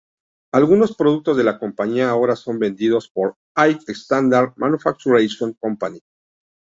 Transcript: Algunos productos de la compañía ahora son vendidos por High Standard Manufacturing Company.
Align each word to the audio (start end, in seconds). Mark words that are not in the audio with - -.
Algunos 0.51 0.95
productos 0.97 1.37
de 1.37 1.43
la 1.43 1.59
compañía 1.59 2.09
ahora 2.09 2.35
son 2.35 2.57
vendidos 2.57 3.07
por 3.07 3.35
High 3.55 3.77
Standard 3.89 4.53
Manufacturing 4.57 5.53
Company. 5.59 6.01